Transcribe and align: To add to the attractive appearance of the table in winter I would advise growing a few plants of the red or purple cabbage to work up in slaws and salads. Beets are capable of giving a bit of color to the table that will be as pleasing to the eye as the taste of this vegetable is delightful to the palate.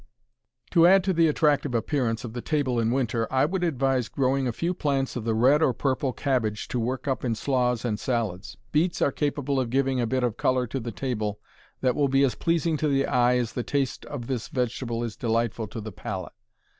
To 0.71 0.87
add 0.87 1.03
to 1.03 1.13
the 1.13 1.27
attractive 1.27 1.75
appearance 1.75 2.23
of 2.23 2.33
the 2.33 2.41
table 2.41 2.79
in 2.79 2.89
winter 2.89 3.31
I 3.31 3.45
would 3.45 3.63
advise 3.63 4.09
growing 4.09 4.47
a 4.47 4.51
few 4.51 4.73
plants 4.73 5.15
of 5.15 5.25
the 5.25 5.35
red 5.35 5.61
or 5.61 5.73
purple 5.73 6.11
cabbage 6.11 6.67
to 6.69 6.79
work 6.79 7.07
up 7.07 7.23
in 7.23 7.35
slaws 7.35 7.85
and 7.85 7.99
salads. 7.99 8.57
Beets 8.71 8.99
are 9.03 9.11
capable 9.11 9.59
of 9.59 9.69
giving 9.69 10.01
a 10.01 10.07
bit 10.07 10.23
of 10.23 10.37
color 10.37 10.65
to 10.65 10.79
the 10.79 10.91
table 10.91 11.39
that 11.81 11.95
will 11.95 12.07
be 12.09 12.23
as 12.23 12.33
pleasing 12.33 12.77
to 12.77 12.87
the 12.87 13.05
eye 13.05 13.37
as 13.37 13.53
the 13.53 13.61
taste 13.61 14.03
of 14.07 14.25
this 14.25 14.47
vegetable 14.47 15.03
is 15.03 15.15
delightful 15.15 15.67
to 15.67 15.79
the 15.79 15.91
palate. 15.91 16.33